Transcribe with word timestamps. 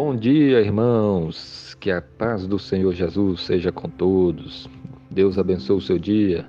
Bom 0.00 0.14
dia, 0.14 0.60
irmãos. 0.60 1.74
Que 1.80 1.90
a 1.90 2.00
paz 2.00 2.46
do 2.46 2.56
Senhor 2.56 2.92
Jesus 2.92 3.40
seja 3.40 3.72
com 3.72 3.88
todos. 3.88 4.70
Deus 5.10 5.36
abençoe 5.36 5.76
o 5.76 5.80
seu 5.80 5.98
dia. 5.98 6.48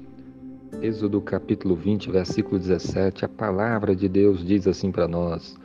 Êxodo 0.84 1.20
capítulo 1.20 1.76
20, 1.76 2.12
versículo 2.12 2.60
17. 2.60 3.26
A 3.26 3.28
palavra 3.28 3.96
de 3.96 4.08
Deus 4.08 4.46
diz 4.46 4.68
assim 4.68 4.92
para 4.92 5.08
nós: 5.08 5.58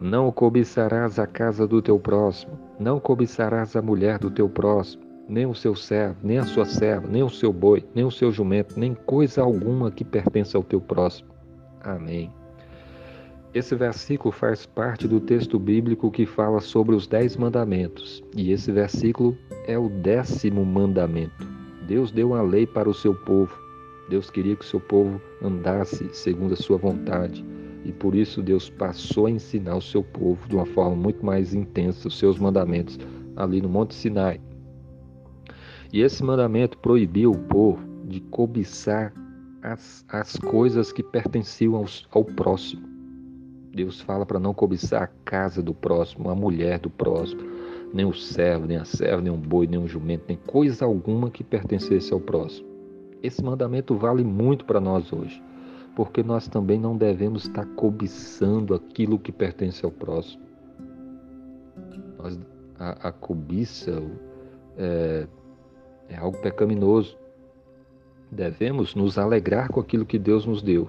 Não 0.00 0.30
cobiçarás 0.30 1.18
a 1.18 1.26
casa 1.26 1.66
do 1.66 1.82
teu 1.82 1.98
próximo, 1.98 2.56
não 2.78 3.00
cobiçarás 3.00 3.74
a 3.74 3.82
mulher 3.82 4.20
do 4.20 4.30
teu 4.30 4.48
próximo, 4.48 5.02
nem 5.28 5.46
o 5.46 5.54
seu 5.54 5.74
servo, 5.74 6.20
nem 6.22 6.38
a 6.38 6.44
sua 6.44 6.64
serva, 6.64 7.08
nem 7.08 7.24
o 7.24 7.28
seu 7.28 7.52
boi, 7.52 7.84
nem 7.92 8.04
o 8.04 8.10
seu 8.10 8.30
jumento, 8.30 8.78
nem 8.78 8.94
coisa 8.94 9.42
alguma 9.42 9.90
que 9.90 10.04
pertença 10.04 10.56
ao 10.56 10.62
teu 10.62 10.80
próximo. 10.80 11.30
Amém. 11.82 12.30
Esse 13.56 13.74
versículo 13.74 14.30
faz 14.32 14.66
parte 14.66 15.08
do 15.08 15.18
texto 15.18 15.58
bíblico 15.58 16.10
que 16.10 16.26
fala 16.26 16.60
sobre 16.60 16.94
os 16.94 17.06
dez 17.06 17.38
mandamentos. 17.38 18.22
E 18.36 18.52
esse 18.52 18.70
versículo 18.70 19.34
é 19.66 19.78
o 19.78 19.88
décimo 19.88 20.62
mandamento. 20.62 21.48
Deus 21.88 22.12
deu 22.12 22.32
uma 22.32 22.42
lei 22.42 22.66
para 22.66 22.86
o 22.86 22.92
seu 22.92 23.14
povo. 23.14 23.58
Deus 24.10 24.28
queria 24.28 24.54
que 24.54 24.62
o 24.62 24.68
seu 24.68 24.78
povo 24.78 25.18
andasse 25.42 26.06
segundo 26.12 26.52
a 26.52 26.56
sua 26.56 26.76
vontade. 26.76 27.42
E 27.82 27.92
por 27.92 28.14
isso 28.14 28.42
Deus 28.42 28.68
passou 28.68 29.24
a 29.24 29.30
ensinar 29.30 29.76
o 29.76 29.80
seu 29.80 30.04
povo 30.04 30.46
de 30.46 30.54
uma 30.54 30.66
forma 30.66 30.94
muito 30.94 31.24
mais 31.24 31.54
intensa 31.54 32.08
os 32.08 32.18
seus 32.18 32.38
mandamentos 32.38 32.98
ali 33.36 33.62
no 33.62 33.70
Monte 33.70 33.94
Sinai. 33.94 34.38
E 35.90 36.02
esse 36.02 36.22
mandamento 36.22 36.76
proibiu 36.76 37.30
o 37.30 37.38
povo 37.38 37.82
de 38.04 38.20
cobiçar 38.20 39.14
as, 39.62 40.04
as 40.10 40.36
coisas 40.36 40.92
que 40.92 41.02
pertenciam 41.02 41.74
aos, 41.74 42.06
ao 42.10 42.22
próximo. 42.22 42.95
Deus 43.76 44.00
fala 44.00 44.24
para 44.24 44.40
não 44.40 44.54
cobiçar 44.54 45.02
a 45.02 45.06
casa 45.22 45.62
do 45.62 45.74
próximo, 45.74 46.30
a 46.30 46.34
mulher 46.34 46.78
do 46.78 46.88
próximo, 46.88 47.42
nem 47.92 48.06
o 48.06 48.14
servo, 48.14 48.66
nem 48.66 48.78
a 48.78 48.86
serva, 48.86 49.20
nem 49.20 49.30
um 49.30 49.36
boi, 49.38 49.66
nem 49.66 49.78
um 49.78 49.86
jumento, 49.86 50.24
nem 50.28 50.38
coisa 50.46 50.86
alguma 50.86 51.30
que 51.30 51.44
pertencesse 51.44 52.10
ao 52.10 52.18
próximo. 52.18 52.66
Esse 53.22 53.44
mandamento 53.44 53.94
vale 53.94 54.24
muito 54.24 54.64
para 54.64 54.80
nós 54.80 55.12
hoje, 55.12 55.42
porque 55.94 56.22
nós 56.22 56.48
também 56.48 56.80
não 56.80 56.96
devemos 56.96 57.44
estar 57.44 57.66
cobiçando 57.74 58.74
aquilo 58.74 59.18
que 59.18 59.30
pertence 59.30 59.84
ao 59.84 59.90
próximo. 59.90 60.42
Nós, 62.18 62.40
a, 62.78 63.08
a 63.08 63.12
cobiça 63.12 64.02
é, 64.78 65.26
é 66.08 66.16
algo 66.16 66.38
pecaminoso. 66.38 67.18
Devemos 68.32 68.94
nos 68.94 69.18
alegrar 69.18 69.68
com 69.68 69.80
aquilo 69.80 70.06
que 70.06 70.18
Deus 70.18 70.46
nos 70.46 70.62
deu 70.62 70.88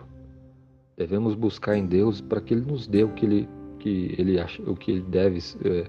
Devemos 0.98 1.36
buscar 1.36 1.78
em 1.78 1.86
Deus 1.86 2.22
para 2.22 2.42
que 2.42 2.56
Ele 2.56 2.66
nos 2.66 2.88
dê 2.88 3.03
o 3.03 3.09
que 3.09 3.23
Ele, 3.23 3.50
que 3.78 4.16
ele 4.17 4.40
acha, 4.40 4.59
o 4.64 4.76
que 4.76 4.90
Ele 4.90 5.02
deve, 5.02 5.39
é, 5.64 5.86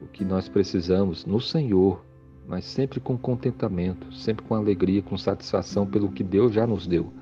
o 0.00 0.06
que 0.06 0.24
nós 0.24 0.48
precisamos 0.48 1.26
no 1.26 1.40
Senhor, 1.40 2.04
mas 2.46 2.64
sempre 2.64 3.00
com 3.00 3.18
contentamento, 3.18 4.14
sempre 4.14 4.44
com 4.44 4.54
alegria, 4.54 5.02
com 5.02 5.18
satisfação 5.18 5.84
pelo 5.84 6.08
que 6.08 6.22
Deus 6.22 6.54
já 6.54 6.68
nos 6.68 6.86
deu. 6.86 7.12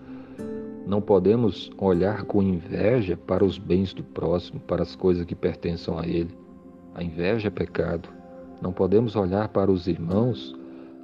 Não 0.86 1.00
podemos 1.00 1.70
olhar 1.78 2.24
com 2.24 2.42
inveja 2.42 3.16
para 3.16 3.42
os 3.42 3.56
bens 3.56 3.94
do 3.94 4.04
próximo, 4.04 4.60
para 4.60 4.82
as 4.82 4.94
coisas 4.94 5.24
que 5.24 5.34
pertençam 5.34 5.98
a 5.98 6.06
ele. 6.06 6.36
A 6.94 7.02
inveja 7.02 7.48
é 7.48 7.50
pecado. 7.50 8.10
Não 8.60 8.74
podemos 8.74 9.16
olhar 9.16 9.48
para 9.48 9.72
os 9.72 9.86
irmãos 9.86 10.54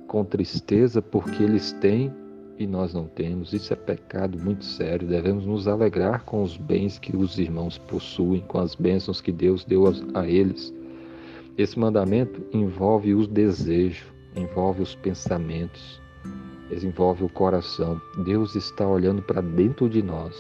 com 0.07 0.23
tristeza 0.27 1.01
porque 1.01 1.43
eles 1.43 1.73
têm 1.73 2.13
e 2.59 2.67
nós 2.67 2.93
não 2.93 3.07
temos. 3.07 3.53
Isso 3.53 3.73
é 3.73 3.77
pecado 3.77 4.39
muito 4.39 4.65
sério. 4.65 5.07
Devemos 5.07 5.47
nos 5.47 5.69
alegrar 5.69 6.25
com 6.25 6.43
os 6.43 6.57
bens 6.57 6.99
que 6.99 7.17
os 7.17 7.39
irmãos 7.39 7.79
possuem, 7.79 8.41
com 8.43 8.59
as 8.59 8.75
bênçãos 8.75 9.21
que 9.21 9.33
Deus 9.33 9.65
deu 9.65 9.85
a 10.15 10.27
eles. 10.27 10.75
Esse 11.57 11.79
mandamento 11.79 12.45
envolve 12.53 13.15
os 13.15 13.27
desejos, 13.27 14.07
envolve 14.37 14.83
os 14.83 14.95
pensamentos, 14.95 16.01
envolve 16.71 17.25
o 17.25 17.29
coração. 17.29 18.01
Deus 18.25 18.55
está 18.55 18.87
olhando 18.87 19.23
para 19.23 19.41
dentro 19.41 19.89
de 19.89 20.03
nós 20.03 20.37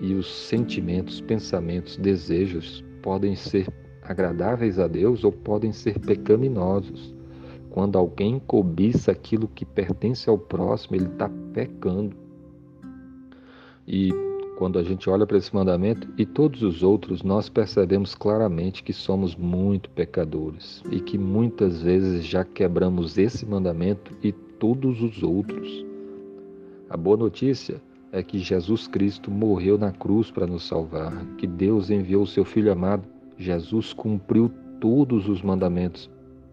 e 0.00 0.14
os 0.14 0.26
sentimentos, 0.26 1.20
pensamentos, 1.20 1.96
desejos 1.96 2.82
podem 3.02 3.36
ser 3.36 3.68
agradáveis 4.02 4.78
a 4.78 4.88
Deus 4.88 5.24
ou 5.24 5.30
podem 5.30 5.72
ser 5.72 5.98
pecaminosos. 6.00 7.14
Quando 7.70 7.96
alguém 7.96 8.38
cobiça 8.38 9.12
aquilo 9.12 9.48
que 9.48 9.64
pertence 9.64 10.28
ao 10.28 10.36
próximo, 10.36 10.96
ele 10.96 11.06
está 11.06 11.30
pecando. 11.52 12.16
E 13.86 14.12
quando 14.58 14.78
a 14.78 14.82
gente 14.82 15.08
olha 15.08 15.26
para 15.26 15.38
esse 15.38 15.54
mandamento 15.54 16.08
e 16.18 16.26
todos 16.26 16.62
os 16.62 16.82
outros, 16.82 17.22
nós 17.22 17.48
percebemos 17.48 18.14
claramente 18.14 18.82
que 18.82 18.92
somos 18.92 19.34
muito 19.34 19.88
pecadores 19.90 20.82
e 20.90 21.00
que 21.00 21.16
muitas 21.16 21.80
vezes 21.80 22.26
já 22.26 22.44
quebramos 22.44 23.16
esse 23.16 23.46
mandamento 23.46 24.14
e 24.22 24.32
todos 24.32 25.00
os 25.00 25.22
outros. 25.22 25.86
A 26.90 26.96
boa 26.96 27.16
notícia 27.16 27.80
é 28.12 28.22
que 28.22 28.38
Jesus 28.38 28.88
Cristo 28.88 29.30
morreu 29.30 29.78
na 29.78 29.92
cruz 29.92 30.30
para 30.30 30.46
nos 30.46 30.66
salvar, 30.66 31.24
que 31.38 31.46
Deus 31.46 31.88
enviou 31.88 32.24
o 32.24 32.26
seu 32.26 32.44
Filho 32.44 32.72
amado. 32.72 33.04
Jesus 33.38 33.92
cumpriu 33.92 34.50
todos 34.80 35.28
os 35.28 35.40
mandamentos 35.40 36.10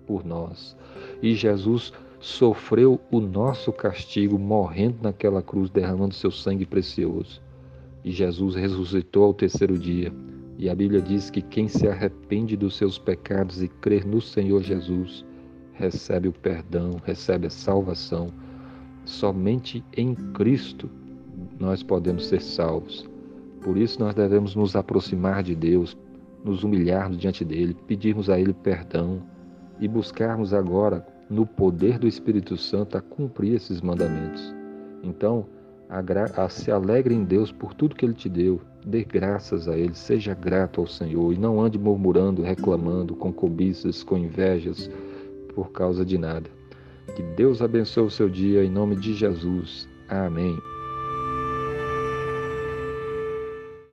por 0.07 0.25
nós. 0.25 0.75
E 1.21 1.35
Jesus 1.35 1.93
sofreu 2.19 2.99
o 3.11 3.19
nosso 3.19 3.71
castigo, 3.71 4.39
morrendo 4.39 4.97
naquela 5.03 5.41
cruz, 5.41 5.69
derramando 5.69 6.15
seu 6.15 6.31
sangue 6.31 6.65
precioso. 6.65 7.41
E 8.03 8.11
Jesus 8.11 8.55
ressuscitou 8.55 9.25
ao 9.25 9.33
terceiro 9.33 9.77
dia. 9.77 10.11
E 10.57 10.69
a 10.69 10.75
Bíblia 10.75 11.01
diz 11.01 11.29
que 11.29 11.41
quem 11.41 11.67
se 11.67 11.87
arrepende 11.87 12.57
dos 12.57 12.75
seus 12.75 12.97
pecados 12.97 13.61
e 13.61 13.67
crer 13.67 14.05
no 14.05 14.19
Senhor 14.19 14.63
Jesus 14.63 15.23
recebe 15.73 16.27
o 16.27 16.33
perdão, 16.33 16.99
recebe 17.05 17.45
a 17.45 17.51
salvação. 17.51 18.29
Somente 19.05 19.83
em 19.95 20.15
Cristo 20.15 20.89
nós 21.59 21.83
podemos 21.83 22.25
ser 22.25 22.41
salvos. 22.41 23.07
Por 23.61 23.77
isso 23.77 23.99
nós 23.99 24.15
devemos 24.15 24.55
nos 24.55 24.75
aproximar 24.75 25.43
de 25.43 25.55
Deus, 25.55 25.95
nos 26.43 26.63
humilharmos 26.63 27.17
diante 27.17 27.45
dele, 27.45 27.75
pedirmos 27.87 28.29
a 28.29 28.39
ele 28.39 28.53
perdão, 28.53 29.21
e 29.79 29.87
buscarmos 29.87 30.53
agora, 30.53 31.05
no 31.29 31.45
poder 31.45 31.99
do 31.99 32.07
Espírito 32.07 32.55
Santo, 32.57 32.97
a 32.97 33.01
cumprir 33.01 33.55
esses 33.55 33.81
mandamentos. 33.81 34.55
Então, 35.03 35.45
se 36.49 36.71
alegre 36.71 37.13
em 37.13 37.23
Deus 37.23 37.51
por 37.51 37.73
tudo 37.73 37.95
que 37.95 38.05
Ele 38.05 38.13
te 38.13 38.29
deu, 38.29 38.61
dê 38.85 39.03
graças 39.03 39.67
a 39.67 39.77
Ele, 39.77 39.93
seja 39.93 40.33
grato 40.33 40.81
ao 40.81 40.87
Senhor 40.87 41.33
e 41.33 41.37
não 41.37 41.61
ande 41.61 41.77
murmurando, 41.77 42.41
reclamando, 42.41 43.15
com 43.15 43.31
cobiças, 43.31 44.03
com 44.03 44.17
invejas, 44.17 44.89
por 45.53 45.71
causa 45.71 46.05
de 46.05 46.17
nada. 46.17 46.49
Que 47.15 47.23
Deus 47.23 47.61
abençoe 47.61 48.05
o 48.05 48.11
seu 48.11 48.29
dia 48.29 48.63
em 48.63 48.69
nome 48.69 48.95
de 48.95 49.13
Jesus. 49.13 49.87
Amém. 50.09 50.57